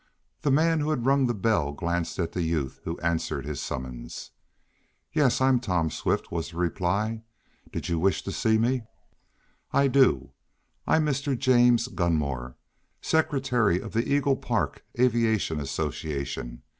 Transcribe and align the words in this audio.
The 0.41 0.49
man 0.49 0.79
who 0.79 0.89
had 0.89 1.05
rung 1.05 1.27
the 1.27 1.33
bell 1.35 1.73
glanced 1.73 2.17
at 2.17 2.31
the 2.31 2.41
youth 2.41 2.79
who 2.85 2.97
answered 3.01 3.45
his 3.45 3.61
summons. 3.61 4.31
"Yes, 5.13 5.39
I'm 5.39 5.59
Tom 5.59 5.91
Swift," 5.91 6.31
was 6.31 6.49
the 6.49 6.57
reply. 6.57 7.21
"Did 7.71 7.87
you 7.87 7.99
wish 7.99 8.23
to 8.23 8.31
see 8.31 8.57
me?" 8.57 8.81
"I 9.71 9.87
do. 9.87 10.31
I'm 10.87 11.05
Mr. 11.05 11.37
James 11.37 11.87
Gunmore, 11.87 12.55
secretary 12.99 13.79
of 13.79 13.93
the 13.93 14.11
Eagle 14.11 14.37
Park 14.37 14.83
Aviation 14.99 15.59
Association. 15.59 16.63